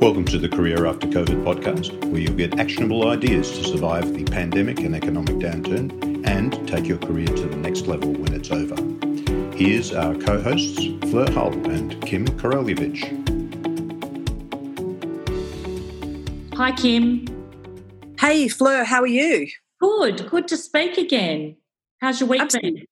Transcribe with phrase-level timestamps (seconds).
[0.00, 4.24] Welcome to the Career After COVID podcast, where you'll get actionable ideas to survive the
[4.24, 8.74] pandemic and economic downturn and take your career to the next level when it's over.
[9.56, 13.04] Here's our co hosts, Fleur Hull and Kym Korolyevich.
[16.54, 17.28] Hi, Kym.
[18.20, 19.48] Hey, Fleur, how are you?
[19.80, 20.28] Good.
[20.28, 21.56] Good to speak again.
[22.00, 22.70] How's your week Absolutely.
[22.72, 22.86] been?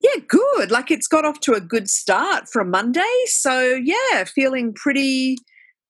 [0.00, 0.70] Yeah, good.
[0.70, 3.24] Like it's got off to a good start from Monday.
[3.26, 5.38] So, yeah, feeling pretty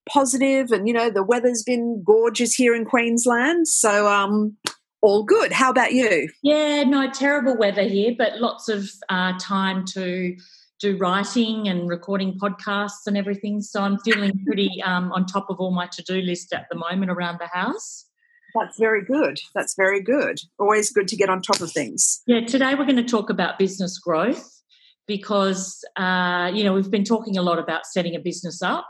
[0.09, 4.57] positive and you know the weather's been gorgeous here in Queensland so um
[5.01, 5.53] all good.
[5.53, 6.31] How about you?
[6.43, 10.37] Yeah no terrible weather here but lots of uh, time to
[10.81, 15.61] do writing and recording podcasts and everything so i'm feeling pretty um, on top of
[15.61, 18.07] all my to-do list at the moment around the house.
[18.55, 19.41] That's very good.
[19.53, 20.39] That's very good.
[20.61, 22.23] Always good to get on top of things.
[22.27, 24.63] Yeah today we're going to talk about business growth
[25.07, 28.87] because uh, you know we've been talking a lot about setting a business up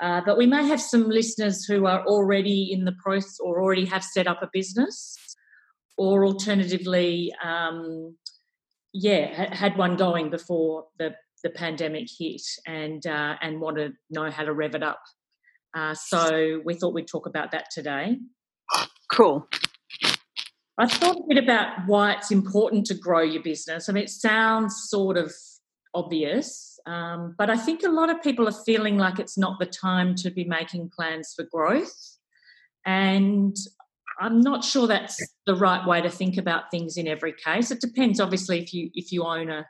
[0.00, 3.84] uh, but we may have some listeners who are already in the process or already
[3.86, 5.16] have set up a business,
[5.96, 8.16] or alternatively, um,
[8.92, 14.30] yeah, had one going before the, the pandemic hit and uh, and want to know
[14.30, 15.00] how to rev it up.
[15.74, 18.18] Uh, so we thought we'd talk about that today.
[19.12, 19.46] Cool.
[20.78, 23.88] I thought a bit about why it's important to grow your business.
[23.88, 25.32] I mean, it sounds sort of
[25.94, 29.66] obvious, um, but I think a lot of people are feeling like it's not the
[29.66, 32.16] time to be making plans for growth.
[32.84, 33.56] And
[34.20, 37.70] I'm not sure that's the right way to think about things in every case.
[37.70, 39.66] It depends, obviously, if you if you own a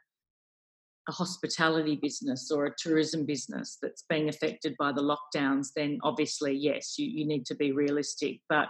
[1.09, 6.53] a hospitality business or a tourism business that's being affected by the lockdowns, then obviously,
[6.53, 8.41] yes, you, you need to be realistic.
[8.49, 8.69] But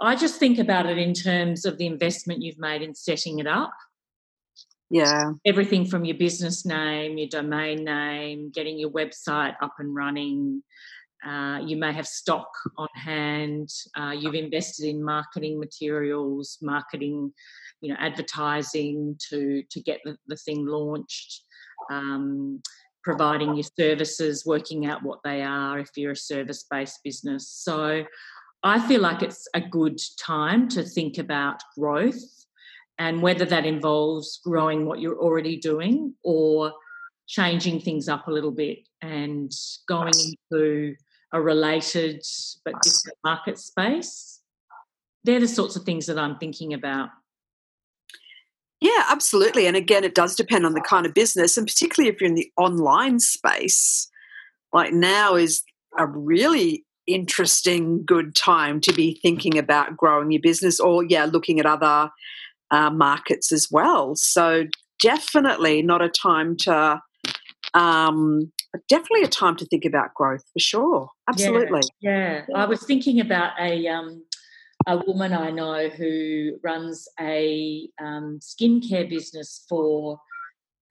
[0.00, 3.46] I just think about it in terms of the investment you've made in setting it
[3.46, 3.72] up
[4.90, 5.32] yeah.
[5.44, 10.62] Everything from your business name, your domain name, getting your website up and running.
[11.26, 13.68] Uh, you may have stock on hand.
[13.96, 17.32] Uh, you've invested in marketing materials, marketing,
[17.80, 21.42] you know, advertising to to get the, the thing launched.
[21.90, 22.60] Um,
[23.02, 27.48] providing your services, working out what they are if you're a service based business.
[27.48, 28.04] So
[28.64, 32.45] I feel like it's a good time to think about growth
[32.98, 36.72] and whether that involves growing what you're already doing or
[37.26, 39.52] changing things up a little bit and
[39.88, 40.14] going
[40.52, 40.94] into
[41.32, 42.22] a related
[42.64, 44.40] but different market space.
[45.24, 47.08] They're the sorts of things that I'm thinking about.
[48.80, 49.66] Yeah, absolutely.
[49.66, 52.36] And again, it does depend on the kind of business, and particularly if you're in
[52.36, 54.08] the online space,
[54.72, 55.64] like now is
[55.98, 61.58] a really interesting, good time to be thinking about growing your business or, yeah, looking
[61.58, 62.10] at other
[62.70, 64.14] uh, markets as well.
[64.16, 64.64] So
[65.00, 67.00] definitely not a time to,
[67.74, 68.52] um,
[68.88, 71.08] definitely a time to think about growth for sure.
[71.28, 71.82] Absolutely.
[72.00, 72.56] Yeah, yeah.
[72.56, 74.24] I was thinking about a um,
[74.86, 80.20] a woman I know who runs a um, skincare business for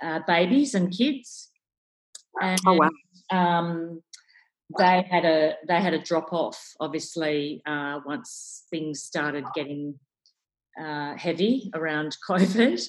[0.04, 1.52] uh, babies and kids.
[2.42, 2.90] And, oh wow.
[3.32, 4.02] Um,
[4.78, 10.00] they had a they had a drop off obviously uh, once things started getting
[10.80, 12.82] uh, heavy around COVID,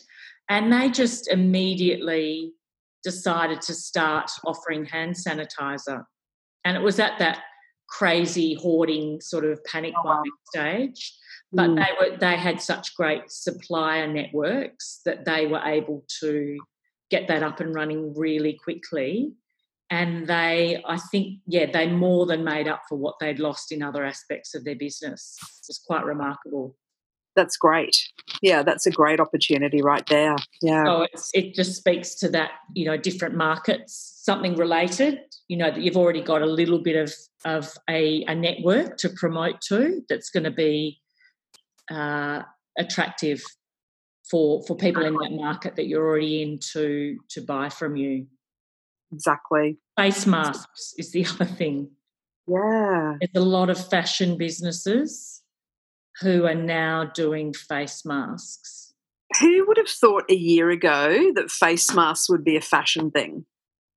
[0.49, 2.53] and they just immediately
[3.03, 6.05] decided to start offering hand sanitizer.
[6.65, 7.41] And it was at that
[7.89, 11.17] crazy hoarding sort of panic oh, buying stage.
[11.53, 11.77] But mm.
[11.77, 16.59] they were they had such great supplier networks that they were able to
[17.11, 19.33] get that up and running really quickly.
[19.89, 23.85] And they, I think, yeah, they more than made up for what they'd lost in
[23.85, 25.37] other aspects of their business.
[25.69, 26.75] It's quite remarkable
[27.37, 27.97] that's great.
[28.43, 30.37] Yeah, that's a great opportunity right there.
[30.63, 30.85] Yeah.
[30.85, 35.81] So it just speaks to that, you know, different markets, something related, you know, that
[35.81, 37.15] you've already got a little bit of,
[37.45, 41.01] of a, a network to promote to that's going to be
[41.91, 42.43] uh,
[42.79, 43.43] attractive
[44.29, 48.27] for for people in that market that you're already in to to buy from you.
[49.13, 49.79] Exactly.
[49.97, 51.91] Face masks is the other thing.
[52.49, 53.15] Yeah.
[53.21, 55.36] There's a lot of fashion businesses
[56.21, 58.95] who are now doing face masks.
[59.41, 63.45] Who would have thought a year ago that face masks would be a fashion thing?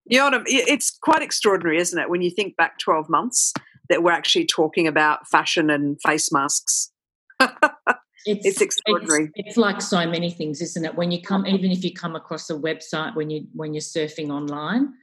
[0.05, 0.45] You know what I mean?
[0.67, 3.53] It's quite extraordinary, isn't it, when you think back 12 months
[3.89, 6.91] that we're actually talking about fashion and face masks.
[7.39, 9.31] it's, it's, extraordinary.
[9.35, 10.95] It's, it's, like so many things, isn't it?
[10.95, 14.29] When you come, even if you come across a website when you when you're surfing
[14.29, 14.93] online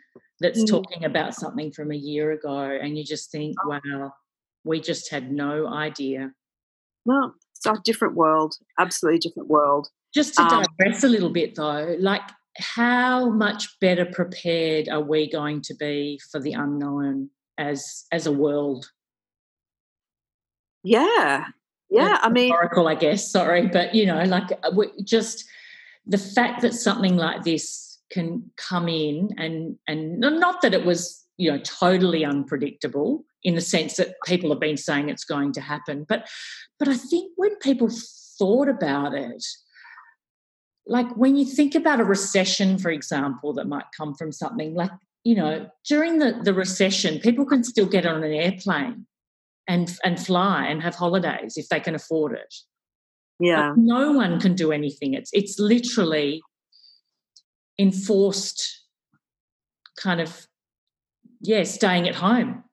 [0.41, 0.69] that's mm.
[0.69, 4.13] talking about something from a year ago, and you just think, wow,
[4.65, 6.33] we just had no idea.
[7.07, 9.89] No, it's a different world, absolutely different world.
[10.15, 12.23] Just to um, digress a little bit though, like
[12.59, 17.31] how much better prepared are we going to be for the unknown?
[17.59, 18.91] as as a world.
[20.83, 21.47] Yeah,
[21.91, 22.19] yeah.
[22.23, 23.31] I mean, oracle, I guess.
[23.31, 24.71] Sorry, but you know, like uh,
[25.05, 25.45] just
[26.07, 31.25] the fact that something like this can come in and and not that it was
[31.37, 35.61] you know totally unpredictable in the sense that people have been saying it's going to
[35.61, 36.05] happen.
[36.09, 36.29] But
[36.79, 37.89] but i think when people
[38.39, 39.45] thought about it
[40.87, 44.91] like when you think about a recession for example that might come from something like
[45.25, 49.07] you know during the the recession people can still get on an airplane
[49.69, 52.55] and and fly and have holidays if they can afford it.
[53.39, 53.71] Yeah.
[53.71, 55.15] but no one can do anything.
[55.15, 56.43] It's it's literally
[57.79, 58.85] enforced
[60.01, 60.47] kind of
[61.41, 62.65] yeah staying at home.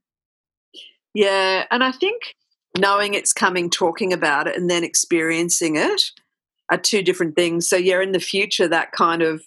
[1.14, 2.36] Yeah and i think
[2.78, 6.12] knowing it's coming talking about it and then experiencing it
[6.72, 7.68] are two different things.
[7.68, 9.44] So yeah in the future that kind of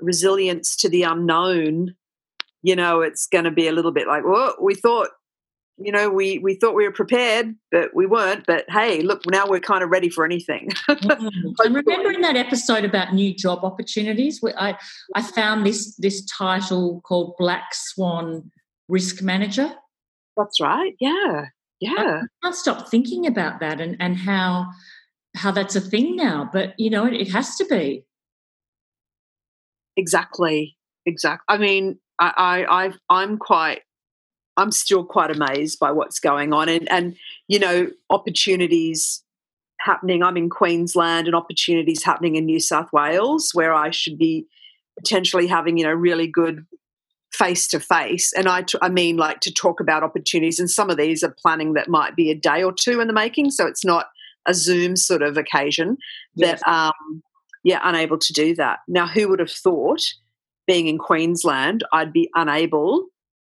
[0.00, 1.94] resilience to the unknown
[2.62, 5.08] you know it's going to be a little bit like well we thought
[5.80, 8.44] you know, we we thought we were prepared, but we weren't.
[8.46, 10.68] But hey, look, now we're kind of ready for anything.
[10.88, 11.54] mm.
[11.64, 14.76] And remember in that episode about new job opportunities, I
[15.14, 18.50] I found this this title called Black Swan
[18.88, 19.72] Risk Manager.
[20.36, 20.94] That's right.
[21.00, 21.46] Yeah,
[21.80, 22.22] yeah.
[22.22, 24.68] I can't stop thinking about that and and how
[25.36, 26.48] how that's a thing now.
[26.52, 28.04] But you know, it, it has to be.
[29.96, 30.76] Exactly.
[31.06, 31.44] Exactly.
[31.48, 32.32] I mean, I,
[32.68, 33.80] I I've, I'm quite
[34.60, 37.16] I'm still quite amazed by what's going on and and
[37.48, 39.22] you know opportunities
[39.80, 40.22] happening.
[40.22, 44.46] I'm in Queensland and opportunities happening in New South Wales where I should be
[44.98, 46.66] potentially having you know really good
[47.32, 50.90] face to face and I, t- I mean like to talk about opportunities and some
[50.90, 53.66] of these are planning that might be a day or two in the making so
[53.66, 54.06] it's not
[54.46, 55.96] a zoom sort of occasion
[56.34, 56.60] yes.
[56.64, 57.22] that um
[57.62, 60.02] yeah unable to do that now who would have thought
[60.66, 63.06] being in queensland i'd be unable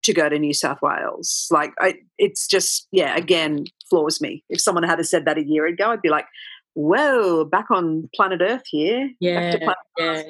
[0.03, 1.47] to go to New South Wales.
[1.51, 4.43] Like, I, it's just, yeah, again, floors me.
[4.49, 6.25] If someone had said that a year ago, I'd be like,
[6.73, 9.11] whoa, back on planet Earth here.
[9.19, 9.55] Yeah.
[9.97, 10.23] yeah.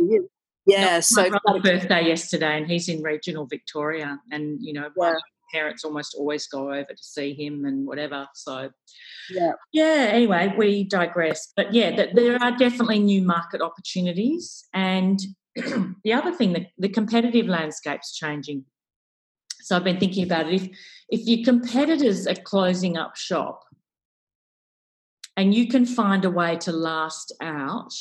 [0.68, 0.96] Yeah.
[0.96, 4.20] No, so, my birthday yesterday, and he's in regional Victoria.
[4.32, 5.16] And, you know, yeah.
[5.52, 8.28] parents almost always go over to see him and whatever.
[8.36, 8.70] So,
[9.32, 9.54] yeah.
[9.74, 10.10] Yeah.
[10.12, 11.52] Anyway, we digress.
[11.56, 14.64] But yeah, that there are definitely new market opportunities.
[14.74, 15.20] And
[15.56, 18.66] the other thing, the, the competitive landscape's changing
[19.62, 20.62] so I've been thinking about it.
[20.62, 20.70] If
[21.10, 23.64] if your competitors are closing up shop
[25.38, 27.94] and you can find a way to last out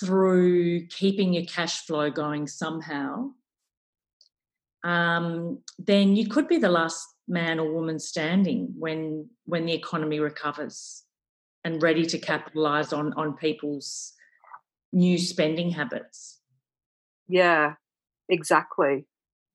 [0.00, 3.30] through keeping your cash flow going somehow,
[4.84, 10.18] um, then you could be the last man or woman standing when when the economy
[10.18, 11.04] recovers
[11.64, 14.14] and ready to capitalize on on people's
[14.92, 16.40] new spending habits.
[17.28, 17.74] Yeah,
[18.28, 19.06] exactly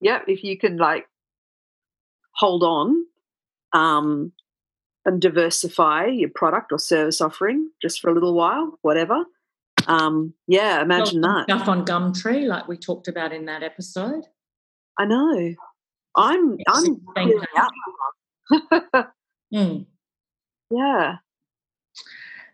[0.06, 1.08] yeah, if you can like
[2.36, 3.06] hold on
[3.74, 4.32] um,
[5.04, 9.26] and diversify your product or service offering just for a little while, whatever.
[9.88, 11.46] Um, yeah, imagine that.
[11.46, 14.26] Stuff on Gumtree, like we talked about in that episode.
[15.00, 15.56] I know.
[16.16, 17.02] I'm I'm
[19.54, 19.86] mm.
[20.70, 21.16] Yeah.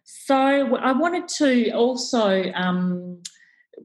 [0.05, 3.21] So I wanted to also um,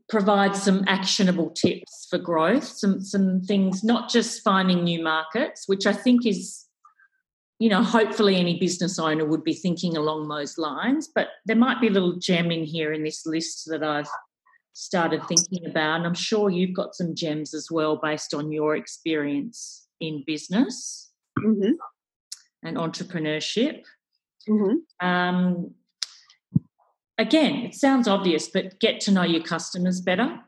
[0.09, 5.87] provide some actionable tips for growth, some some things, not just finding new markets, which
[5.87, 6.67] I think is,
[7.59, 11.09] you know, hopefully any business owner would be thinking along those lines.
[11.15, 14.09] But there might be a little gem in here in this list that I've
[14.73, 15.97] started thinking about.
[15.97, 21.13] And I'm sure you've got some gems as well based on your experience in business
[21.39, 21.73] mm-hmm.
[22.63, 23.83] and entrepreneurship.
[24.49, 25.07] Mm-hmm.
[25.07, 25.75] Um,
[27.19, 30.41] again, it sounds obvious, but get to know your customers better.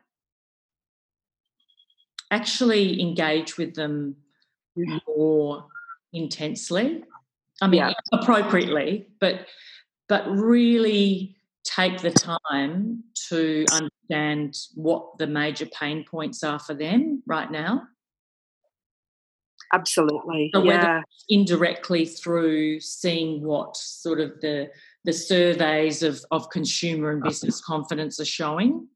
[2.30, 4.16] Actually engage with them
[5.06, 5.64] more
[6.12, 7.02] intensely.
[7.60, 7.92] I mean, yeah.
[8.12, 9.46] appropriately, but
[10.08, 17.22] but really take the time to understand what the major pain points are for them
[17.26, 17.82] right now.
[19.72, 20.50] Absolutely.
[20.54, 21.02] So yeah.
[21.28, 24.70] indirectly through seeing what sort of the
[25.08, 28.86] the surveys of, of consumer and business confidence are showing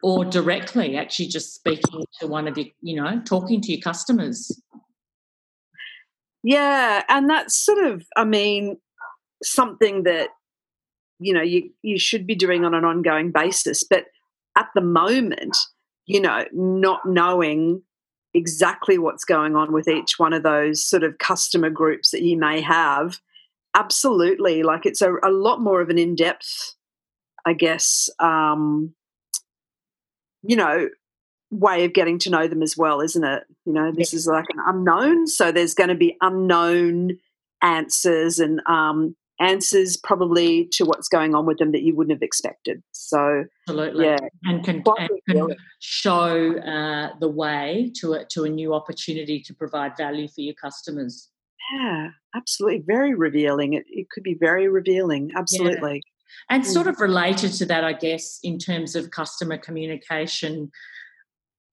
[0.00, 4.62] or directly actually just speaking to one of your you know talking to your customers.
[6.44, 8.76] Yeah and that's sort of i mean
[9.42, 10.28] something that
[11.18, 14.04] you know you you should be doing on an ongoing basis but
[14.56, 15.56] at the moment
[16.06, 17.82] you know not knowing
[18.34, 22.38] exactly what's going on with each one of those sort of customer groups that you
[22.38, 23.18] may have
[23.74, 26.74] absolutely like it's a, a lot more of an in-depth
[27.46, 28.94] i guess um,
[30.42, 30.88] you know
[31.52, 33.44] way of getting to know them as well, isn't it?
[33.66, 37.18] You know, this is like an unknown, so there's going to be unknown
[37.62, 42.22] answers and um, answers probably to what's going on with them that you wouldn't have
[42.22, 42.82] expected.
[42.92, 48.48] So, absolutely, yeah, and can, and can show uh, the way to a, to a
[48.48, 51.28] new opportunity to provide value for your customers.
[51.74, 53.74] Yeah, absolutely, very revealing.
[53.74, 55.30] It, it could be very revealing.
[55.36, 55.94] Absolutely.
[55.94, 56.54] Yeah.
[56.54, 56.90] And sort mm.
[56.90, 60.70] of related to that, I guess, in terms of customer communication,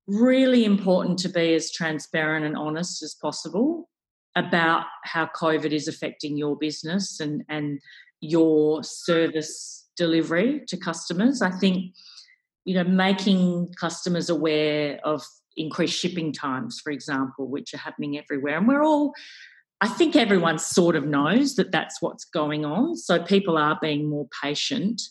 [0.08, 3.90] really important to be as transparent and honest as possible
[4.36, 7.80] about how COVID is affecting your business and, and
[8.22, 11.42] your service delivery to customers.
[11.42, 11.94] I think,
[12.66, 15.24] you know, making customers aware of
[15.58, 18.58] increased shipping times, for example, which are happening everywhere.
[18.58, 19.14] And we're all,
[19.82, 22.98] I think everyone sort of knows that that's what's going on.
[22.98, 25.02] So people are being more patient.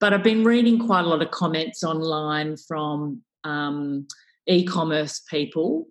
[0.00, 4.06] But I've been reading quite a lot of comments online from um,
[4.46, 5.88] e-commerce people,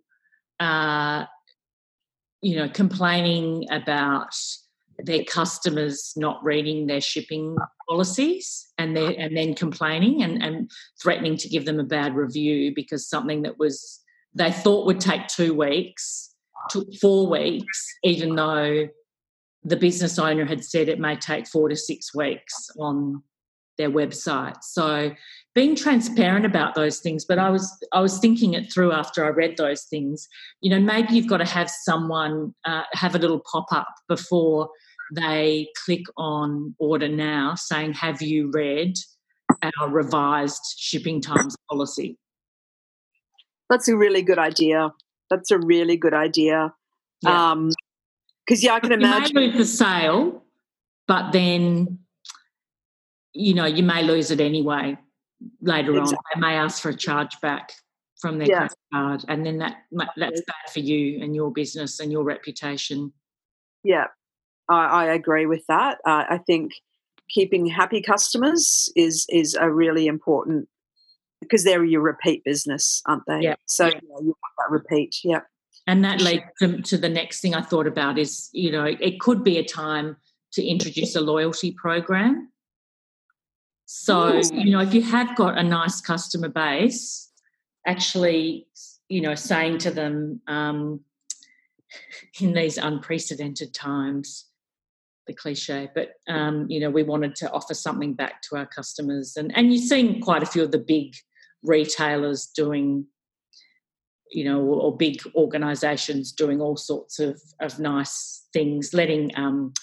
[0.60, 1.26] uh,
[2.42, 4.34] you know, complaining about
[5.00, 7.56] their customers not reading their shipping
[7.88, 13.08] policies and and then complaining and, and threatening to give them a bad review because
[13.08, 14.02] something that was
[14.34, 16.27] they thought would take two weeks
[16.70, 18.88] took four weeks, even though
[19.64, 23.22] the business owner had said it may take four to six weeks on
[23.78, 24.64] their website.
[24.64, 25.12] So
[25.54, 29.30] being transparent about those things, but I was I was thinking it through after I
[29.30, 30.28] read those things.
[30.62, 34.70] You know, maybe you've got to have someone uh, have a little pop up before
[35.14, 38.94] they click on order now, saying, "Have you read
[39.80, 42.18] our revised shipping times policy?"
[43.70, 44.92] That's a really good idea.
[45.30, 46.74] That's a really good idea.
[47.22, 47.52] Yeah.
[47.52, 47.72] Um,
[48.46, 50.44] because yeah, I can imagine you may lose the sale,
[51.08, 52.00] but then
[53.34, 54.98] you know you may lose it anyway
[55.62, 56.16] later exactly.
[56.16, 56.24] on.
[56.34, 57.72] They may ask for a charge back
[58.22, 58.68] from their yeah.
[58.94, 59.78] card, and then that
[60.16, 63.12] that's bad for you and your business and your reputation.
[63.84, 64.08] Yeah,
[64.70, 65.98] I, I agree with that.
[66.06, 66.72] Uh, I think
[67.30, 70.70] keeping happy customers is is a really important
[71.42, 73.42] because they're your repeat business, aren't they?
[73.42, 73.56] Yeah.
[73.66, 74.00] So yeah.
[74.20, 75.18] you want that repeat.
[75.24, 75.42] Yeah.
[75.86, 79.20] And that leads to, to, the next thing I thought about is, you know, it
[79.22, 80.18] could be a time
[80.54, 82.52] to introduce a loyalty program.
[83.86, 87.32] So, you know, if you have got a nice customer base,
[87.86, 88.68] actually,
[89.08, 91.00] you know, saying to them um,
[92.42, 94.48] in these unprecedented times,
[95.26, 99.36] the cliche, but um, you know, we wanted to offer something back to our customers,
[99.38, 101.16] and and you've seen quite a few of the big
[101.64, 103.06] retailers doing,
[104.32, 109.74] you know, or, big organisations doing all sorts of of nice things, letting um,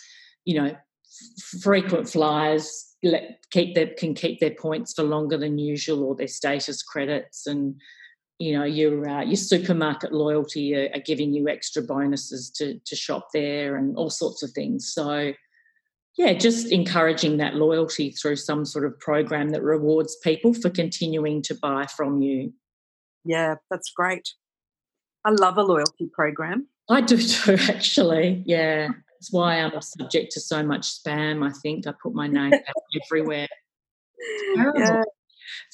[0.44, 0.76] you know,
[1.60, 6.28] frequent flyers let, keep their can keep their points for longer than usual or their
[6.28, 7.74] status credits and
[8.38, 12.96] you know your uh, your supermarket loyalty are, are, giving you extra bonuses to to
[12.96, 14.92] shop there and all sorts of things.
[14.92, 15.32] So
[16.16, 21.42] yeah just encouraging that loyalty through some sort of program that rewards people for continuing
[21.42, 22.52] to buy from you.
[23.24, 24.28] Yeah that's great.
[25.24, 26.68] I love a loyalty program.
[26.88, 28.42] I do too actually.
[28.46, 28.88] Yeah
[29.20, 31.86] that's why i'm subject to so much spam i think.
[31.86, 32.52] I put my name
[33.04, 33.48] everywhere.
[34.56, 35.02] Yeah.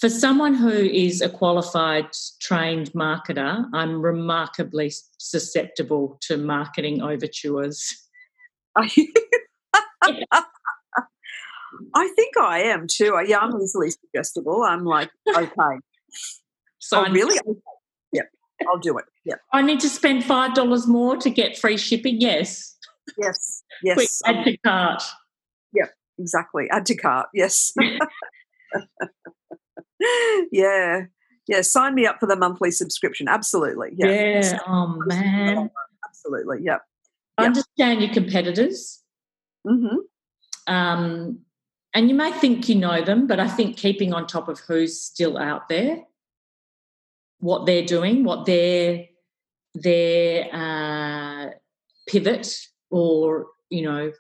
[0.01, 2.09] For someone who is a qualified
[2.41, 8.09] trained marketer, I'm remarkably susceptible to marketing overtures.
[11.95, 13.21] I think I am too.
[13.27, 14.63] Yeah, I'm easily suggestible.
[14.63, 15.79] I'm like, okay.
[16.79, 17.39] So oh, really?
[17.39, 17.59] Okay.
[18.13, 18.27] Yep,
[18.69, 19.05] I'll do it.
[19.25, 19.41] Yep.
[19.53, 22.21] I need to spend five dollars more to get free shipping.
[22.21, 22.77] Yes.
[23.19, 23.63] Yes.
[23.83, 23.95] Yes.
[23.97, 25.03] Quick, add to cart.
[25.75, 25.91] Yep.
[26.19, 26.69] Exactly.
[26.71, 27.29] Add to cart.
[27.35, 27.73] Yes.
[30.53, 31.03] yeah.
[31.49, 31.61] Yeah.
[31.63, 33.29] Sign me up for the monthly subscription.
[33.29, 33.91] Absolutely.
[33.97, 34.11] Yeah.
[34.11, 34.59] yeah.
[34.67, 35.71] Oh, man.
[36.09, 36.59] Absolutely.
[36.63, 36.83] Yep.
[37.39, 39.00] Understand your competitors.
[39.67, 40.73] Mm-hmm.
[40.73, 41.41] Um,
[41.95, 45.01] and you may think you know them, but I think keeping on top of who's
[45.01, 46.03] still out there,
[47.39, 49.07] what they're doing, what their
[49.75, 51.51] their uh,
[52.09, 52.57] pivot
[52.91, 54.13] or you know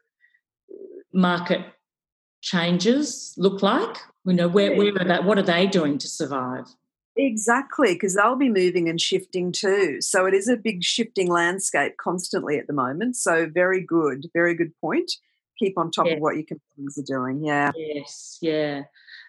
[1.12, 1.60] market
[2.40, 5.24] changes look like you know, where, where are that?
[5.24, 6.66] What are they doing to survive?
[7.16, 10.00] Exactly, because they'll be moving and shifting too.
[10.00, 13.16] So it is a big shifting landscape constantly at the moment.
[13.16, 15.12] So very good, very good point.
[15.60, 16.14] Keep on top yeah.
[16.14, 17.44] of what your competitors are doing.
[17.44, 17.70] Yeah.
[17.76, 18.82] Yes, yeah.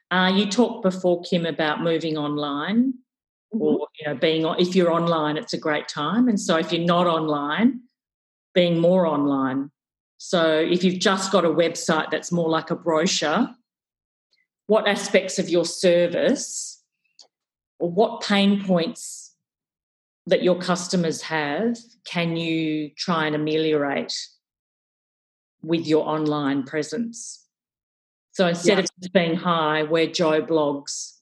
[0.09, 2.93] Uh, you talked before, Kym, about moving online,
[3.53, 3.61] mm-hmm.
[3.61, 6.71] or you know, being on, if you're online, it's a great time, and so if
[6.71, 7.81] you're not online,
[8.53, 9.71] being more online.
[10.17, 13.49] So if you've just got a website that's more like a brochure,
[14.67, 16.81] what aspects of your service
[17.79, 19.35] or what pain points
[20.27, 24.13] that your customers have can you try and ameliorate
[25.63, 27.45] with your online presence?
[28.31, 31.17] So instead of just being hi, where Joe Bloggs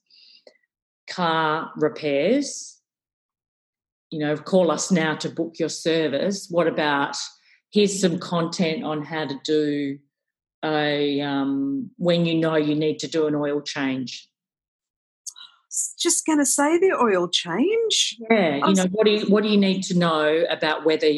[1.10, 2.80] car repairs,
[4.12, 6.48] you know, call us now to book your service.
[6.50, 7.18] What about
[7.72, 10.00] here's some content on how to do
[10.64, 14.30] a um, when you know you need to do an oil change
[16.00, 18.18] just going to say the oil change.
[18.30, 21.10] Yeah, you know what do you what do you need to know about whether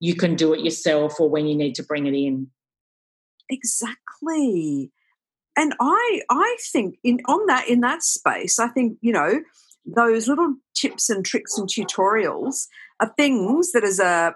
[0.00, 2.48] you can do it yourself or when you need to bring it in?
[3.50, 4.90] Exactly.
[5.56, 9.40] And I I think in on that in that space, I think, you know,
[9.84, 12.66] those little tips and tricks and tutorials
[13.00, 14.34] are things that as a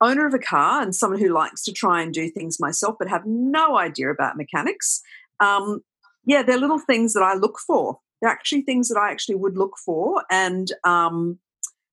[0.00, 3.08] owner of a car and someone who likes to try and do things myself but
[3.08, 5.00] have no idea about mechanics,
[5.40, 5.82] um,
[6.24, 9.56] yeah, they're little things that I look for they're actually things that I actually would
[9.56, 11.38] look for and um,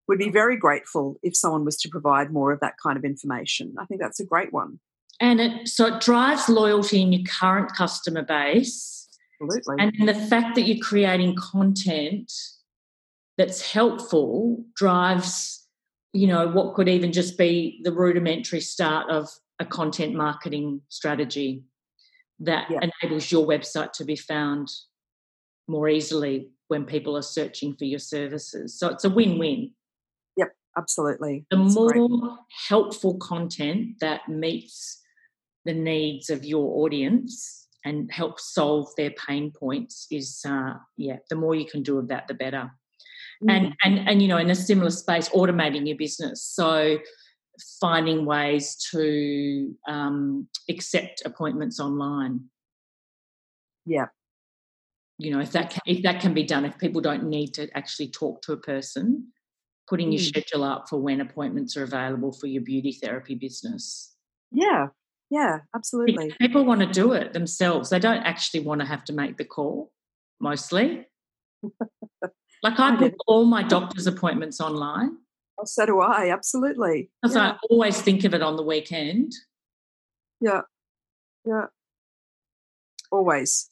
[0.08, 3.76] would be very grateful if someone was to provide more of that kind of information.
[3.80, 4.80] I think that's a great one.
[5.22, 9.08] And it so it drives loyalty in your current customer base.
[9.42, 9.76] Absolutely.
[9.80, 12.32] And the fact that you're creating content
[13.38, 15.68] that's helpful drives,
[16.14, 19.30] you know, what could even just be the rudimentary start of
[19.60, 21.64] a content marketing strategy
[22.40, 22.80] that yeah.
[23.02, 24.70] enables your website to be found
[25.68, 28.78] more easily when people are searching for your services.
[28.78, 29.72] So it's a win win.
[30.38, 31.46] Yep, absolutely.
[31.50, 32.10] The That's more great.
[32.68, 35.02] helpful content that meets
[35.66, 41.36] the needs of your audience and help solve their pain points is, uh, yeah, the
[41.36, 42.72] more you can do of that, the better.
[43.44, 43.52] Mm.
[43.52, 46.44] And, and, and, you know, in a similar space, automating your business.
[46.44, 46.98] So,
[47.80, 52.42] finding ways to um, accept appointments online.
[53.86, 54.08] Yeah,
[55.18, 57.70] you know if that can, if that can be done if people don't need to
[57.78, 59.28] actually talk to a person
[59.88, 60.28] putting your mm.
[60.28, 64.16] schedule up for when appointments are available for your beauty therapy business
[64.52, 64.88] yeah
[65.30, 66.34] yeah absolutely.
[66.40, 67.90] People want to do it themselves.
[67.90, 69.92] They don't actually want to have to make the call
[70.40, 71.08] mostly.
[72.64, 75.18] Like i book all my doctor's appointments online.
[75.60, 77.10] Oh, so do i absolutely.
[77.22, 77.52] Because yeah.
[77.52, 79.32] i always think of it on the weekend.
[80.42, 80.62] Yeah.
[81.46, 81.66] Yeah.
[83.12, 83.70] Always.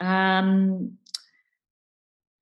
[0.00, 0.98] Um,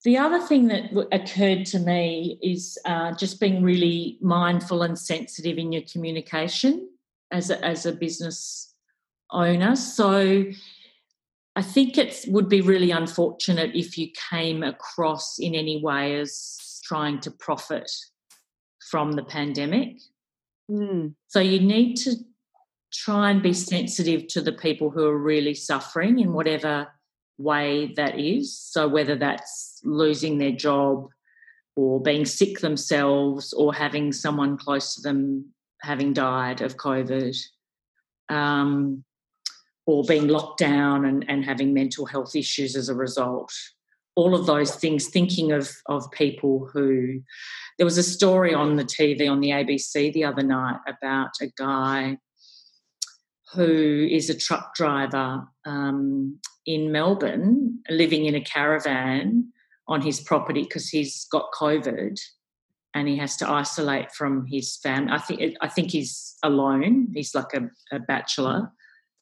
[0.04, 5.58] the other thing that occurred to me is uh, just being really mindful and sensitive
[5.58, 6.88] in your communication
[7.32, 8.74] as a, as a business
[9.30, 9.74] owner.
[9.74, 10.44] So
[11.56, 16.80] I think it would be really unfortunate if you came across in any way as
[16.84, 17.90] trying to profit
[18.90, 19.98] from the pandemic.
[20.70, 21.14] Mm.
[21.28, 22.16] So you need to
[22.92, 26.88] try and be sensitive to the people who are really suffering in whatever
[27.38, 28.56] way that is.
[28.56, 31.08] So, whether that's losing their job
[31.74, 37.36] or being sick themselves or having someone close to them having died of COVID,
[38.28, 39.04] um,
[39.86, 43.52] or being locked down and, and having mental health issues as a result.
[44.14, 47.22] All of those things, thinking of, of people who.
[47.78, 51.46] There was a story on the TV on the ABC the other night about a
[51.56, 52.18] guy
[53.54, 59.52] who is a truck driver um, in Melbourne, living in a caravan
[59.88, 62.18] on his property because he's got COVID
[62.94, 65.12] and he has to isolate from his family.
[65.12, 67.08] I think I think he's alone.
[67.14, 68.70] He's like a, a bachelor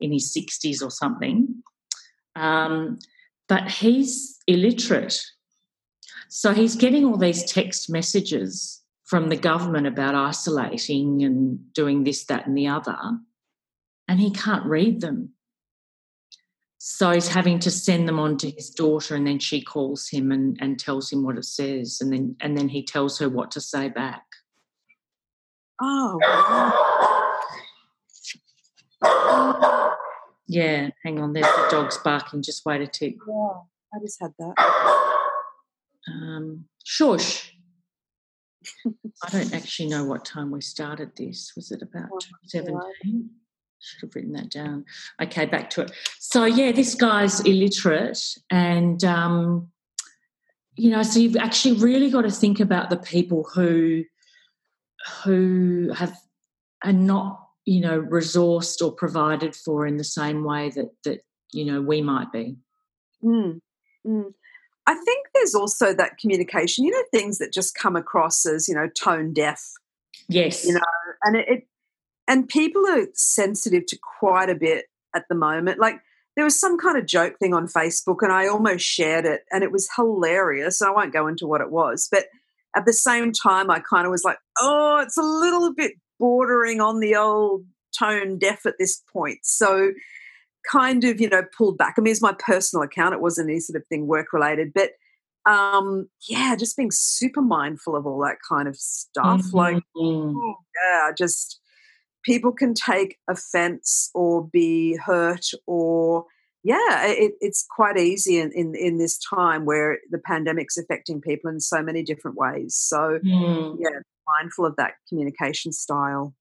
[0.00, 1.62] in his sixties or something,
[2.36, 2.98] um,
[3.48, 5.20] but he's illiterate.
[6.28, 12.24] So he's getting all these text messages from the government about isolating and doing this,
[12.26, 12.96] that, and the other,
[14.06, 15.30] and he can't read them.
[16.82, 20.32] So he's having to send them on to his daughter, and then she calls him
[20.32, 23.50] and, and tells him what it says, and then and then he tells her what
[23.50, 24.24] to say back.
[25.80, 26.18] Oh.
[30.52, 31.32] Yeah, hang on.
[31.32, 32.42] There's the dogs barking.
[32.42, 33.14] Just wait a tick.
[33.24, 33.52] Yeah,
[33.94, 34.54] I just had that.
[36.08, 37.54] Um, shush.
[38.84, 41.52] I don't actually know what time we started this.
[41.54, 43.30] Was it about oh, seventeen?
[43.80, 44.84] Should have written that down.
[45.22, 45.92] Okay, back to it.
[46.18, 49.70] So yeah, this guy's illiterate, and um,
[50.76, 54.04] you know, so you've actually really got to think about the people who
[55.24, 56.16] who have
[56.84, 61.20] are not you know resourced or provided for in the same way that that
[61.52, 62.56] you know we might be.
[63.22, 63.60] Mm,
[64.06, 64.34] mm.
[64.86, 68.74] I think there's also that communication, you know, things that just come across as you
[68.74, 69.62] know tone deaf.
[70.28, 70.80] Yes, you know,
[71.22, 71.66] and it, it
[72.30, 75.80] and people are sensitive to quite a bit at the moment.
[75.80, 76.00] Like
[76.36, 79.64] there was some kind of joke thing on Facebook, and I almost shared it, and
[79.64, 80.80] it was hilarious.
[80.80, 82.26] I won't go into what it was, but
[82.76, 86.80] at the same time, I kind of was like, oh, it's a little bit bordering
[86.80, 87.64] on the old
[87.98, 89.40] tone deaf at this point.
[89.42, 89.90] So,
[90.70, 91.96] kind of, you know, pulled back.
[91.98, 93.12] I mean, it's my personal account.
[93.12, 94.92] It wasn't any sort of thing work related, but
[95.46, 99.40] um, yeah, just being super mindful of all that kind of stuff.
[99.40, 99.56] Mm-hmm.
[99.56, 101.59] Like, oh, yeah, just
[102.30, 106.24] people can take offense or be hurt or
[106.62, 111.50] yeah it, it's quite easy in, in, in this time where the pandemic's affecting people
[111.50, 113.76] in so many different ways so mm.
[113.80, 113.98] yeah
[114.38, 116.32] mindful of that communication style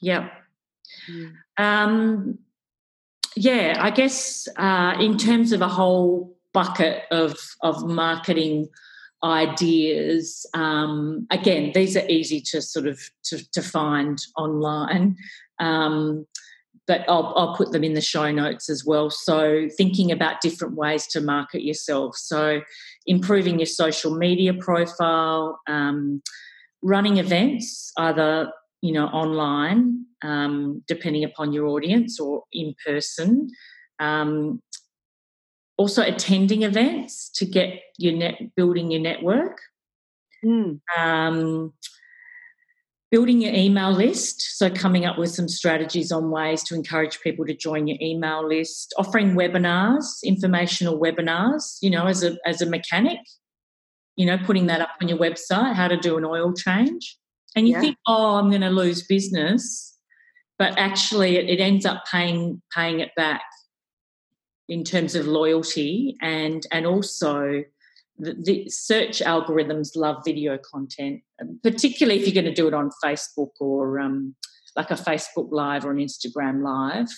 [0.00, 0.30] yeah
[1.10, 1.30] mm.
[1.58, 2.38] um,
[3.36, 8.66] yeah i guess uh, in terms of a whole bucket of of marketing
[9.24, 10.46] ideas.
[10.54, 15.16] Um, again, these are easy to sort of to, to find online.
[15.58, 16.26] Um,
[16.86, 19.08] but I'll, I'll put them in the show notes as well.
[19.08, 22.16] So, thinking about different ways to market yourself.
[22.16, 22.60] So,
[23.06, 26.22] improving your social media profile, um,
[26.82, 33.48] running events, either you know online, um, depending upon your audience, or in person.
[34.00, 34.60] Um,
[35.76, 39.60] also attending events to get your net building your network
[40.44, 40.80] mm.
[40.96, 41.72] um,
[43.10, 47.44] building your email list so coming up with some strategies on ways to encourage people
[47.44, 52.66] to join your email list offering webinars informational webinars you know as a as a
[52.66, 53.20] mechanic
[54.16, 57.18] you know putting that up on your website how to do an oil change
[57.56, 57.80] and you yeah.
[57.80, 59.98] think oh i'm going to lose business
[60.58, 63.42] but actually it, it ends up paying paying it back
[64.68, 67.62] in terms of loyalty and and also
[68.18, 71.22] the, the, search algorithms love video content,
[71.62, 74.34] particularly if you're going to do it on Facebook or um,
[74.76, 77.08] like a Facebook Live or an Instagram Live.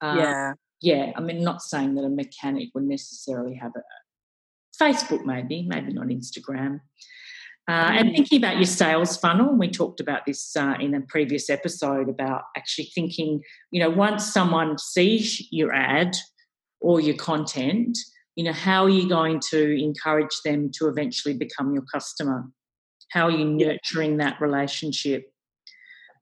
[0.00, 0.52] Uh, yeah,
[0.82, 1.12] yeah.
[1.16, 6.06] I mean, not saying that a mechanic would necessarily have a Facebook, maybe, maybe not
[6.06, 6.80] Instagram.
[7.68, 8.16] Uh, and mm.
[8.16, 12.42] thinking about your sales funnel, we talked about this uh, in a previous episode about
[12.56, 16.16] actually thinking, you know, once someone sees your ad,
[16.80, 17.96] or your content,
[18.36, 22.48] you know, how are you going to encourage them to eventually become your customer?
[23.10, 25.32] How are you nurturing that relationship?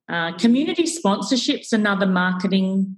[0.09, 2.97] Uh, community sponsorships another marketing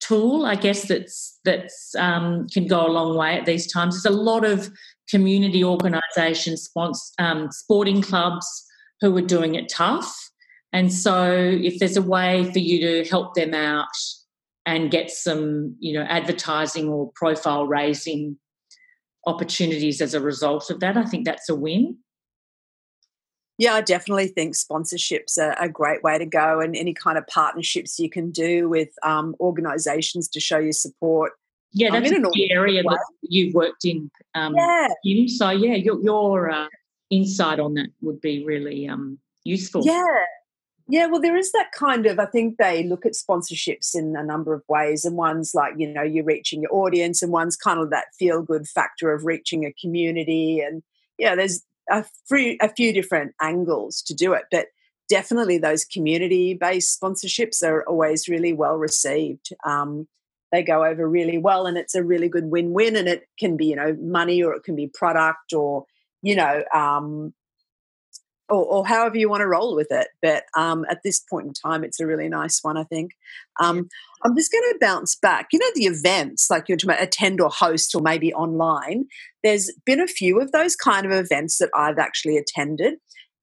[0.00, 4.02] tool, I guess that's that's um, can go a long way at these times.
[4.02, 4.70] There's a lot of
[5.08, 8.64] community organisations, sponsor, um, sporting clubs
[9.00, 10.30] who are doing it tough,
[10.72, 13.86] and so if there's a way for you to help them out
[14.66, 18.36] and get some, you know, advertising or profile raising
[19.26, 20.96] opportunities as a result of that.
[20.96, 21.98] I think that's a win.
[23.58, 27.26] Yeah, I definitely think sponsorships are a great way to go, and any kind of
[27.26, 31.32] partnerships you can do with um, organisations to show your support.
[31.72, 32.94] Yeah, that's um, the area way.
[32.94, 34.10] that you've worked in.
[34.34, 34.88] Um, yeah.
[35.04, 35.28] In.
[35.28, 36.68] So yeah, your, your uh,
[37.10, 39.82] insight on that would be really um, useful.
[39.84, 40.04] Yeah,
[40.88, 44.22] yeah, well, there is that kind of, I think they look at sponsorships in a
[44.22, 45.04] number of ways.
[45.04, 48.42] And one's like, you know, you're reaching your audience, and one's kind of that feel
[48.42, 50.60] good factor of reaching a community.
[50.60, 50.82] And
[51.18, 54.44] yeah, there's a, free, a few different angles to do it.
[54.50, 54.66] But
[55.08, 59.48] definitely those community based sponsorships are always really well received.
[59.64, 60.06] Um,
[60.52, 62.94] they go over really well, and it's a really good win win.
[62.94, 65.84] And it can be, you know, money or it can be product or,
[66.22, 67.34] you know, um,
[68.48, 70.08] or, or, however you want to roll with it.
[70.22, 73.12] But um, at this point in time, it's a really nice one, I think.
[73.60, 73.88] Um,
[74.24, 75.48] I'm just going to bounce back.
[75.52, 79.06] You know, the events, like you're talking about attend or host or maybe online,
[79.42, 82.94] there's been a few of those kind of events that I've actually attended.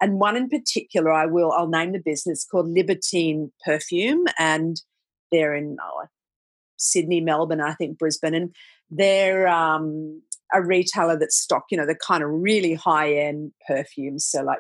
[0.02, 4.26] And one in particular, I will, I'll name the business called Libertine Perfume.
[4.40, 4.82] And
[5.32, 6.06] they're in oh,
[6.78, 8.34] Sydney, Melbourne, I think Brisbane.
[8.34, 8.56] And
[8.90, 10.22] they're um,
[10.54, 14.26] a retailer that stock, you know, the kind of really high end perfumes.
[14.26, 14.60] So like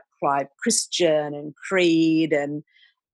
[0.62, 2.63] Christian and Creed and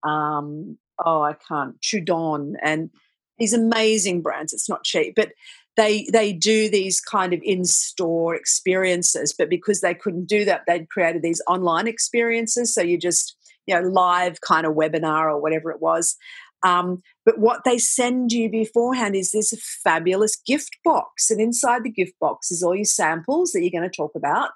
[0.02, 2.90] um, oh, I can't Trudon and
[3.38, 4.52] these amazing brands.
[4.52, 5.32] It's not cheap, but
[5.76, 9.34] they they do these kind of in store experiences.
[9.36, 12.74] But because they couldn't do that, they'd created these online experiences.
[12.74, 16.16] So you just you know live kind of webinar or whatever it was.
[16.62, 21.30] Um, but what they send you beforehand is this fabulous gift box.
[21.30, 24.50] And inside the gift box is all your samples that you're going to talk about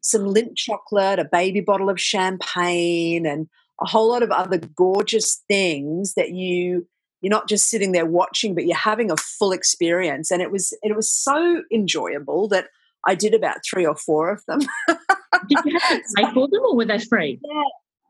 [0.00, 3.48] some Lindt chocolate, a baby bottle of champagne, and
[3.80, 6.86] a whole lot of other gorgeous things that you
[7.20, 10.30] you're not just sitting there watching, but you're having a full experience.
[10.30, 12.68] And it was it was so enjoyable that
[13.06, 14.60] I did about three or four of them.
[15.48, 17.40] did you have to pay for them, or were they free?
[17.44, 17.62] Yeah.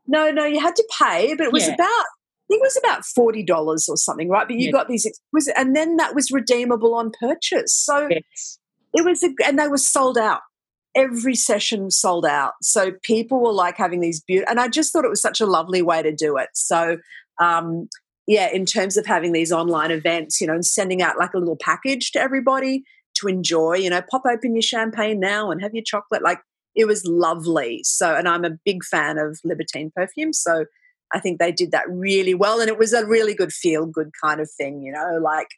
[0.07, 1.73] No, no, you had to pay, but it was yeah.
[1.75, 2.05] about
[2.47, 4.47] think it was about forty dollars or something, right?
[4.47, 4.71] But you Yeah.
[4.71, 7.75] got these exquisite, and then that was redeemable on purchase.
[7.75, 8.59] So Yes.
[8.93, 10.41] it was, a, and they were sold out.
[10.95, 12.53] Every session sold out.
[12.61, 15.45] So people were like having these beautiful, and I just thought it was such a
[15.45, 16.49] lovely way to do it.
[16.53, 16.97] So,
[17.39, 17.87] um,
[18.27, 21.39] yeah, in terms of having these online events, you know, and sending out like a
[21.39, 22.83] little package to everybody
[23.15, 26.21] to enjoy, you know, pop open your champagne now and have your chocolate.
[26.21, 26.39] Like
[26.75, 27.81] it was lovely.
[27.83, 30.33] So, and I'm a big fan of Libertine perfume.
[30.33, 30.65] So
[31.13, 32.59] I think they did that really well.
[32.59, 35.49] And it was a really good feel good kind of thing, you know, like,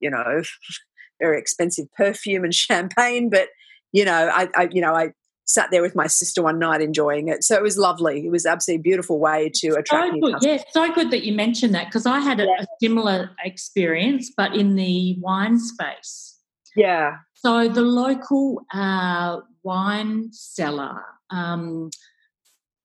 [0.00, 0.42] you know,
[1.20, 3.48] very expensive perfume and champagne, but
[3.92, 5.12] you know, I, I you know, I
[5.50, 7.42] sat there with my sister one night enjoying it.
[7.42, 8.24] So it was lovely.
[8.24, 11.74] It was absolutely beautiful way to attract So good, yeah, so good that you mentioned
[11.74, 12.62] that because I had a, Yeah.
[12.62, 16.38] a similar experience, but in the wine space.
[16.76, 17.16] Yeah.
[17.34, 21.90] So the local uh, wine seller, um,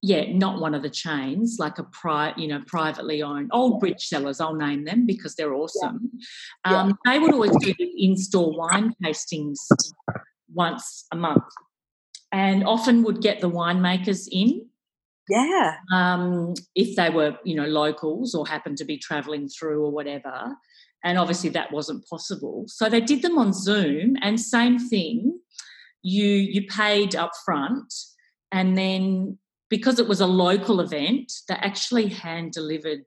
[0.01, 4.07] yeah, not one of the chains, like a pri- you know, privately owned Old Bridge
[4.07, 4.39] Cellars.
[4.39, 6.11] I'll name them because they're awesome.
[6.65, 6.81] Yeah.
[6.81, 9.57] Um, they would always do the in-store wine tastings
[10.55, 11.43] once a month,
[12.31, 14.67] and often would get the winemakers in
[15.29, 15.77] Yeah.
[15.93, 20.55] um, if they were, you know, locals or happened to be travelling through or whatever.
[21.03, 22.65] And obviously that wasn't possible.
[22.67, 25.39] So they did them on Zoom and same thing.
[26.01, 27.93] You you paid up front
[28.51, 29.37] and then
[29.69, 33.05] because it was a local event, they actually hand delivered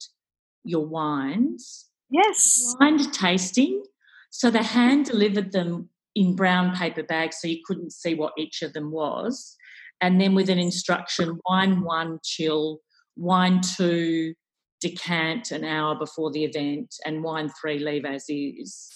[0.64, 1.86] your wines.
[2.10, 2.74] Yes.
[2.78, 3.84] Blind tasting.
[4.30, 8.62] So they hand delivered them in brown paper bags so you couldn't see what each
[8.62, 9.56] of them was.
[10.00, 12.80] And then with an instruction wine one chill
[13.16, 14.34] wine two
[14.80, 18.92] decant an hour before the event and wine three leave as is.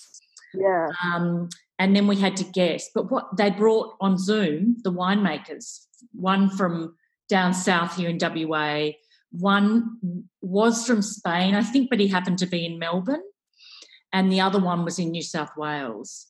[0.54, 0.88] Yeah.
[1.04, 2.90] um, and then we had to guess.
[2.94, 6.96] But what they brought on zoom the winemakers one from
[7.28, 8.90] down south here in wa
[9.30, 13.22] one was from spain i think but he happened to be in melbourne
[14.12, 16.26] and the other one was in new south wales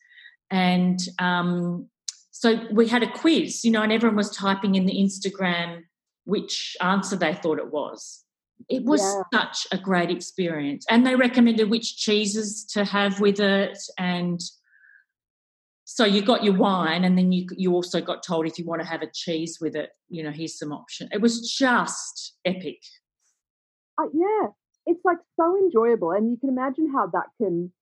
[0.53, 1.89] and um,
[2.31, 5.83] so we had a quiz, you know, and everyone was typing in the Instagram
[6.25, 8.25] which answer they thought it was.
[8.69, 9.23] It was Yeah.
[9.41, 10.85] such a great experience.
[10.89, 13.77] And they recommended which cheeses to have with it.
[13.99, 14.41] And
[15.85, 18.83] so you got your wine, and then you, you also got told if you want
[18.83, 21.09] to have a cheese with it, you know, here's some option.
[21.13, 22.79] It was just epic.
[24.01, 24.49] Uh, yeah,
[24.87, 27.73] it's like so enjoyable, and you can imagine how that can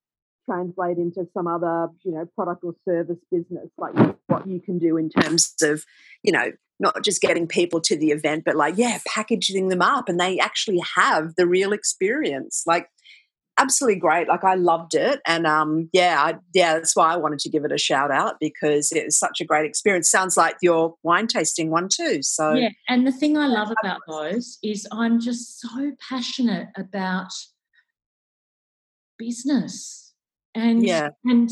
[0.44, 3.94] translate into some other, you know, product or service business, like
[4.26, 5.84] What you can do in terms of,
[6.22, 10.08] you know, not just getting people to the event, but like, yeah, packaging them up
[10.08, 12.62] and they actually have the real experience.
[12.66, 12.88] Like,
[13.58, 14.28] absolutely great.
[14.28, 15.20] Like, I loved it.
[15.26, 18.36] And um, yeah, I, yeah, that's why I wanted to give it a shout out
[18.40, 20.10] because it was such a great experience.
[20.10, 22.22] Sounds like your wine tasting one too.
[22.22, 27.30] So, Yeah, and the thing I love about those is I'm just so passionate about
[29.18, 30.09] business
[30.54, 31.10] and Yeah.
[31.24, 31.50] and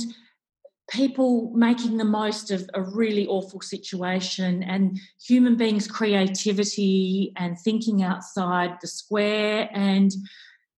[0.91, 8.03] people making the most of a really awful situation and human beings creativity and thinking
[8.03, 10.13] outside the square and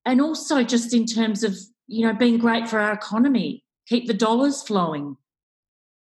[0.05, 1.57] and also just in terms of
[1.87, 5.17] you know being great for our economy keep the dollars flowing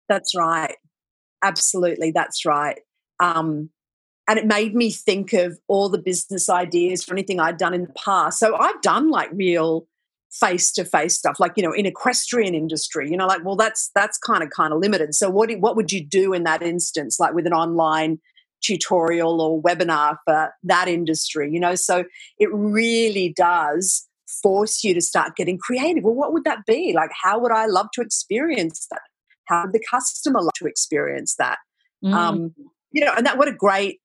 [0.07, 0.75] That's right.
[1.43, 2.79] Absolutely, that's right.
[3.19, 3.69] Um,
[4.27, 7.83] and it made me think of all the business ideas for anything I'd done in
[7.85, 8.39] the past.
[8.39, 9.87] So I've done like real
[10.31, 13.09] face to face stuff, like you know, in equestrian industry.
[13.09, 15.15] You know, like well, that's that's kind of kind of limited.
[15.15, 18.19] So what what would you do in that instance, like with an online
[18.61, 21.49] tutorial or webinar for that industry?
[21.51, 22.05] You know, so
[22.37, 24.07] it really does
[24.43, 26.03] force you to start getting creative.
[26.03, 26.93] Well, what would that be?
[26.93, 29.01] Like, how would I love to experience that?
[29.45, 31.57] How would the customer love to experience that?
[32.03, 32.13] Mm.
[32.13, 32.55] Um,
[32.91, 33.99] you know, and that what a great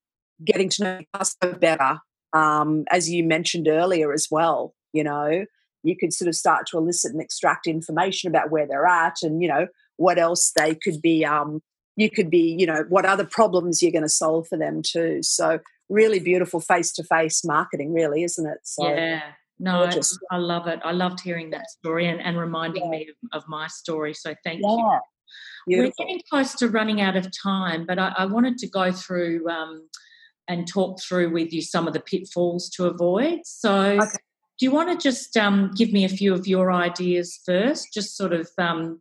[0.44, 1.98] getting to know the customer better,
[2.32, 4.74] um, as you mentioned earlier as well.
[4.92, 5.44] You know,
[5.84, 9.42] you could sort of start to elicit and extract information about where they're at, and
[9.42, 9.66] you know
[9.96, 11.24] what else they could be.
[11.24, 11.60] Um,
[11.96, 15.20] you could be, you know, what other problems you're going to solve for them too.
[15.22, 18.58] So really beautiful face to face marketing, really, isn't it?
[18.64, 19.20] So yeah
[19.58, 20.18] no gorgeous.
[20.30, 22.90] i love it i loved hearing that story and, and reminding Yeah.
[22.90, 24.98] me of, of my story so thank you
[25.66, 28.92] yeah, we're getting close to running out of time but i, I wanted to go
[28.92, 29.88] through um,
[30.48, 34.10] and talk through with you some of the pitfalls to avoid so Okay.
[34.58, 38.16] Do you want to just um, give me a few of your ideas first just
[38.16, 39.00] sort of um,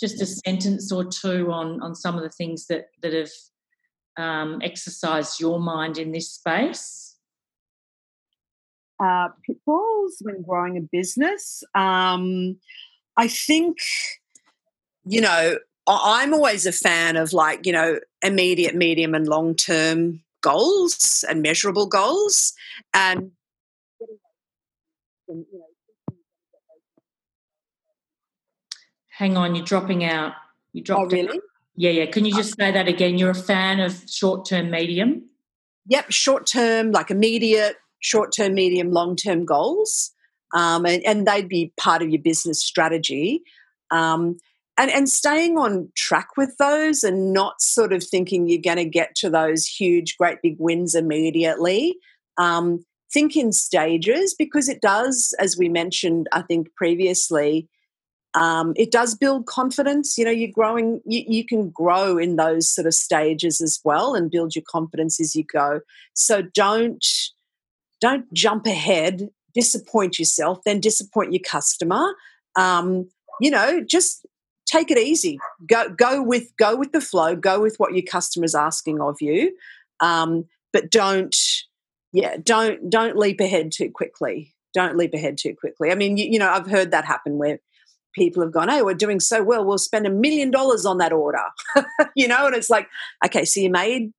[0.00, 3.30] just a sentence or two on on some of the things that that have
[4.16, 7.08] um, exercised your mind in this space
[9.00, 11.62] uh, pitfalls when growing a business.
[11.74, 12.56] Um,
[13.16, 13.78] I think,
[15.04, 20.20] you know, I'm always a fan of like, you know, immediate, medium, and long term
[20.42, 22.52] goals and measurable goals.
[22.92, 23.32] And
[25.28, 25.64] and you know.
[29.10, 30.34] Hang on, you're dropping out.
[30.72, 31.36] You Oh, dropped out.
[31.74, 32.06] Yeah, yeah.
[32.06, 33.18] Can you just say that again?
[33.18, 35.28] You're a fan of short-term medium.
[35.86, 40.12] Yep, short term, like immediate, short term, medium, long term goals.
[40.54, 43.42] Um, and, and they'd be part of your business strategy.
[43.90, 44.38] Um,
[44.76, 48.88] and, and staying on track with those and not sort of thinking you're going to
[48.88, 51.96] get to those huge, great big wins immediately.
[52.38, 57.68] Um, think in stages because it does, as we mentioned, I think previously,
[58.34, 60.18] um, it does build confidence.
[60.18, 64.14] You know, you're growing, you, you can grow in those sort of stages as well
[64.14, 65.80] and build your confidence as you go.
[66.14, 67.04] So don't
[68.00, 72.14] don't jump ahead, disappoint yourself, then disappoint your customer.
[72.54, 73.08] Um,
[73.40, 74.24] you know, just
[74.66, 75.38] take it easy.
[75.66, 77.34] Go go with go with the flow.
[77.34, 79.56] Go with what your customer's asking of you,
[80.00, 81.36] um, but don't
[82.12, 84.54] yeah don't don't leap ahead too quickly.
[84.74, 85.90] Don't leap ahead too quickly.
[85.90, 87.58] I mean, you, you know, I've heard that happen where
[88.14, 89.64] people have gone, "Hey, we're doing so well.
[89.64, 91.44] We'll spend a million dollars on that order,"
[92.16, 92.88] you know, and it's like,
[93.24, 94.12] okay, so you made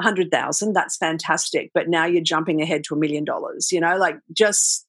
[0.00, 0.72] a hundred thousand.
[0.72, 3.70] That's fantastic, but now you're jumping ahead to a million dollars.
[3.70, 4.86] You know, like just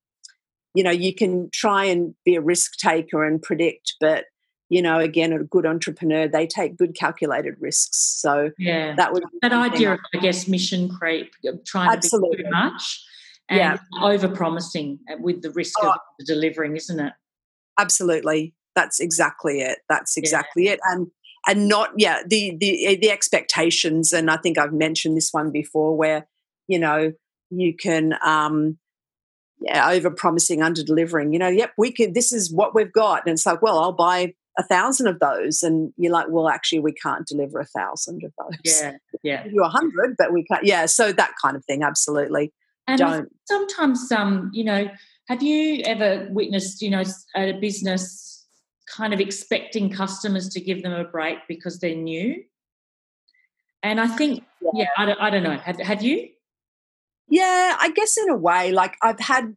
[0.74, 4.26] you know, you can try and be a risk taker and predict, but
[4.70, 7.98] you know, again, a good entrepreneur, they take good calculated risks.
[8.22, 8.96] So Yeah.
[8.96, 11.32] that would that idea of, I guess, mission creep,
[11.66, 13.04] trying to be too much
[13.50, 13.78] and Yeah.
[14.02, 15.90] over promising with the risk Oh.
[15.90, 17.14] of delivering, isn't it?
[17.80, 21.08] absolutely that's exactly it that's exactly it and
[21.48, 25.98] and not yeah the the the expectations and i think i've mentioned this one before
[25.98, 26.28] where
[26.68, 27.12] you know
[27.50, 28.78] you can um
[29.60, 32.14] yeah over promising under delivering you know yep we could.
[32.14, 35.64] this is what we've got and it's like well i'll buy a thousand of those
[35.64, 38.82] and you're like well actually we can't deliver a thousand of those.
[38.82, 39.46] Yeah, yeah.
[39.46, 42.54] You a hundred but we can't yeah so that kind of thing absolutely.
[42.88, 44.90] And don't sometimes um you know
[45.30, 47.04] have you ever witnessed you know
[47.36, 48.46] at a business
[48.86, 52.44] kind of expecting customers to give them a break because they're new?
[53.82, 55.58] And i think yeah, I, don't, I don't know.
[55.58, 56.30] Have, have you?
[57.28, 59.56] Yeah, I guess in a way, like I've had,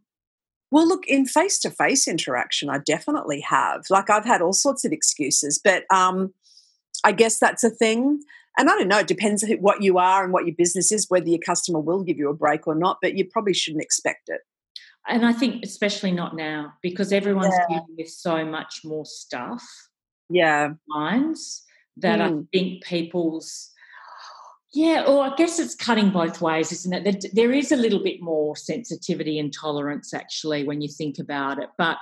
[0.70, 3.85] well, look, in face to face interaction, I definitely have.
[3.90, 6.33] Like I've had all sorts of excuses, but um,
[7.05, 8.20] I guess that's a thing.
[8.59, 11.07] And I don't know, it depends who- what you are and what your business is,
[11.11, 14.29] whether your customer will give you a break or not, but you probably shouldn't expect
[14.29, 14.40] it.
[15.09, 17.66] and i think especially not now because everyone's Yeah.
[17.68, 19.62] dealing with so much more stuff
[20.29, 20.70] Yeah.
[20.88, 21.62] Minds
[21.98, 22.48] that I Mm.
[22.52, 23.70] think people's
[24.76, 27.04] yeah, or I guess it's cutting both ways, isn't it?
[27.04, 31.58] There- There is a little bit more sensitivity and tolerance actually when you think about
[31.62, 31.96] it, but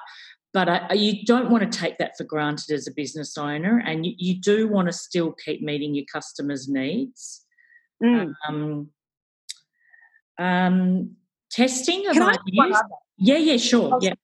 [0.52, 4.06] but I, you don't want to take that for granted as a business owner, and
[4.06, 7.44] you, you do want to still keep meeting your customers' needs.
[8.02, 8.34] Mm.
[8.48, 8.90] Um,
[10.38, 11.16] um,
[11.50, 12.82] testing Can I ideas.
[13.18, 13.94] Yeah, yeah, sure.
[13.94, 14.14] Oh, Yeah,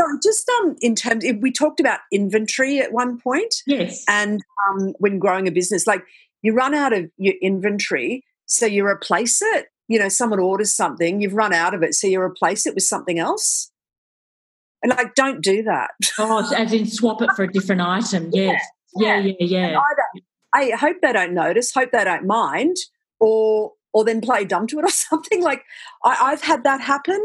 [0.00, 4.02] So just um, in terms, we talked about inventory at one point, yes.
[4.08, 6.02] and um, when growing a business like
[6.46, 11.20] you run out of your inventory so you replace it you know someone orders something
[11.20, 13.70] you've run out of it so you replace it with something else
[14.82, 18.30] and like don't do that oh, as in swap it for a different item.
[18.32, 18.62] Yes.
[18.98, 19.78] Yeah, yeah, yeah.
[19.78, 22.76] I, don't, I hope they don't notice hope they don't mind
[23.20, 25.62] or or then play dumb to it or something like
[26.02, 27.20] I, i've had that happen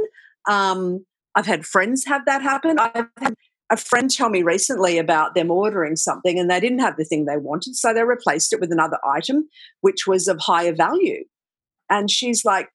[0.50, 1.06] um,
[1.36, 3.36] i've had friends have that happen i've had
[3.72, 7.26] a friend tell me recently about them ordering something and they didn't have the thing
[7.26, 9.48] they wanted so they replaced it with another item
[9.80, 11.24] which was of higher value
[11.90, 12.70] and she's like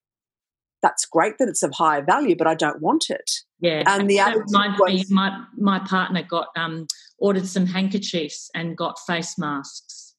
[0.82, 3.30] that's great that it's of higher value but i don't want it
[3.60, 5.04] Yeah, And the other reminds me.
[5.10, 6.86] My my partner got um
[7.18, 10.14] ordered some handkerchiefs and got face masks.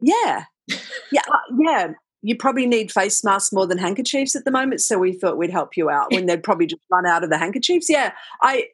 [0.00, 0.44] yeah
[1.12, 1.88] yeah uh, yeah
[2.22, 5.50] you probably need face masks more than handkerchiefs at the moment so we thought we'd
[5.50, 8.12] help you out when they'd probably just run out of the handkerchiefs yeah
[8.42, 8.64] i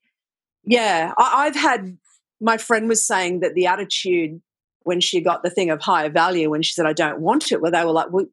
[0.66, 1.96] yeah I, i've had
[2.40, 4.40] my friend was saying that the attitude
[4.82, 7.60] when she got the thing of higher value when she said i don't want it
[7.60, 8.26] where they were like well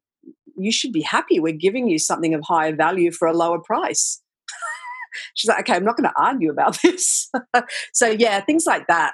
[0.56, 1.40] you should be happy.
[1.40, 4.20] We're giving you something of higher value for a lower price.
[5.34, 7.30] She's like okay i'm not going to argue about this.
[7.92, 9.12] So yeah things like that.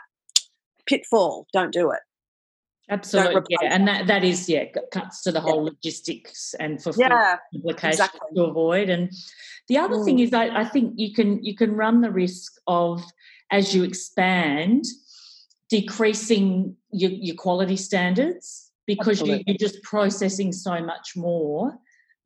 [0.87, 2.01] Pitfall don't do it
[2.91, 7.37] Absolutely, yeah, and that that is yeah cuts to the whole logistics and fulfillment yeah
[7.55, 8.21] implications exactly.
[8.35, 8.89] to avoid.
[8.89, 9.11] And
[9.69, 10.23] the other thing Mm.
[10.23, 13.05] is, I, I think you can you can run the risk of
[13.51, 14.85] as you expand,
[15.69, 21.79] decreasing your, your quality standards because you, you're just processing so much more.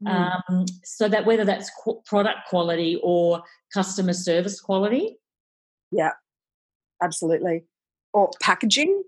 [0.04, 0.32] Mm.
[0.48, 3.42] um, so that whether that's qu- product quality or
[3.72, 5.16] customer service quality,
[5.92, 6.12] yeah,
[7.00, 7.64] absolutely
[8.12, 9.02] or packaging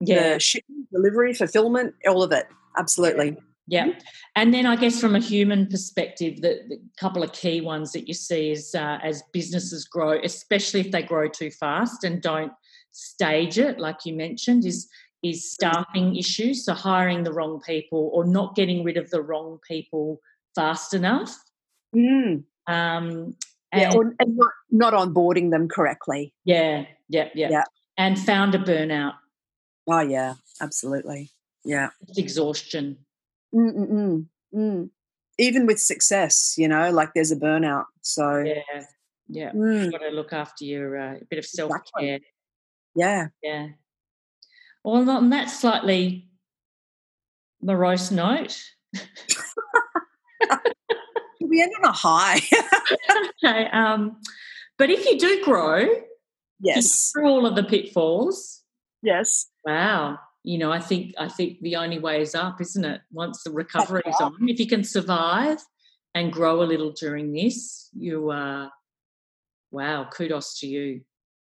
[0.00, 2.46] yeah, the shipping, delivery, fulfillment, all of it.
[2.78, 3.36] Absolutely.
[3.68, 3.92] Yeah.
[4.36, 8.06] And then I guess from a human perspective, the, the couple of key ones that
[8.06, 12.52] you see is uh, as businesses grow, especially if they grow too fast and don't
[12.92, 14.88] stage it, like you mentioned, is
[15.22, 16.64] is staffing issues.
[16.64, 20.20] So hiring the wrong people or not getting rid of the wrong people
[20.54, 21.36] fast enough.
[21.94, 22.44] Mm.
[22.68, 23.34] Um,
[23.74, 26.32] Yeah, and- or, and not, not onboarding them correctly.
[26.44, 27.64] yeah, yeah, yeah, Yeah.
[27.98, 29.14] And founder burnout,
[29.88, 31.30] Oh, yeah, absolutely.
[31.64, 31.90] Yeah.
[32.06, 32.98] just exhaustion.
[33.54, 34.26] Mm-mm-mm.
[34.54, 34.90] Mm.
[35.38, 37.84] Even with success, you know, like there's a burnout.
[38.02, 38.84] So, Yeah,
[39.28, 39.52] yeah.
[39.52, 42.20] mm, You've got to look after your uh, bit of self care.
[42.94, 43.28] yeah.
[43.42, 43.68] Yeah.
[44.84, 46.28] Well, on that slightly
[47.60, 48.60] morose note,
[51.48, 52.40] We end on a high.
[53.44, 53.66] okay.
[53.72, 54.16] Um,
[54.78, 55.86] but if you do grow
[56.60, 57.10] yes.
[57.12, 58.62] through all of the pitfalls,
[59.06, 59.46] Yes.
[59.64, 63.00] wow, you know, I think I think the only way is up, isn't it?
[63.12, 65.58] Once the recovery is on, if you can survive
[66.14, 68.68] and grow a little during this, you uh,
[69.70, 71.00] wow, kudos to you.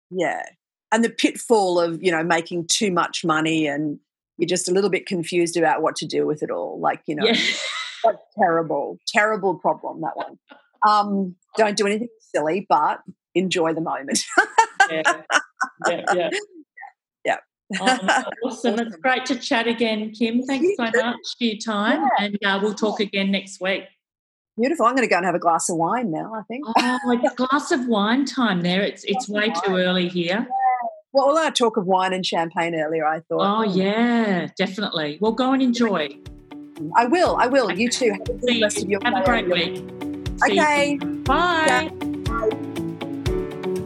[0.10, 0.44] Yeah.
[0.92, 4.00] And the pitfall of, you know, making too much money and
[4.38, 6.80] you're just a little bit confused about what to do with it all.
[6.80, 7.34] Like, you know, Yeah.
[8.04, 10.38] that's terrible, terrible problem, that one.
[10.88, 13.02] Um, don't do anything silly, but
[13.36, 14.24] enjoy the moment.
[14.90, 15.02] yeah,
[15.88, 16.30] yeah, yeah.
[17.72, 18.24] Yeah.
[18.44, 18.80] Oh, awesome.
[18.80, 20.44] It's great to chat again, Kym.
[20.46, 22.08] Thanks so much for your time.
[22.20, 23.84] And uh, we'll talk again next week.
[24.60, 24.86] Beautiful.
[24.86, 26.66] I'm going to go and have a glass of wine now, I think.
[26.68, 28.82] Oh, it's glass of wine time there.
[28.82, 30.46] It's it's way too early here.
[31.14, 33.60] Well, all our talk of wine and champagne earlier, I thought.
[33.60, 35.18] Oh, yeah, definitely.
[35.22, 36.10] Well, go and enjoy.
[36.96, 37.36] I will.
[37.38, 37.72] I will.
[37.72, 38.12] You too.
[38.12, 39.76] Have a See rest of your Have a great week.
[40.44, 40.98] See you Okay.
[41.00, 41.24] soon.
[41.24, 41.92] Bye.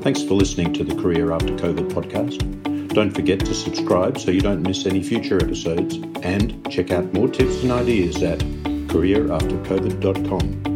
[0.02, 2.75] Thanks for listening to the Career After COVID podcast.
[2.96, 7.28] Don't forget to subscribe so you don't miss any future episodes and check out more
[7.28, 10.75] tips and ideas at careeraftercovid.com.